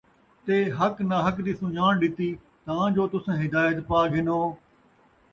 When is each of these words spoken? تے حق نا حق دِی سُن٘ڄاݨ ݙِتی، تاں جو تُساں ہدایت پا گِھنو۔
تے 0.45 0.55
حق 0.79 0.95
نا 1.09 1.17
حق 1.25 1.37
دِی 1.45 1.53
سُن٘ڄاݨ 1.59 1.91
ݙِتی، 2.01 2.29
تاں 2.65 2.85
جو 2.95 3.03
تُساں 3.11 3.37
ہدایت 3.43 3.77
پا 3.87 3.99
گِھنو۔ 4.11 4.39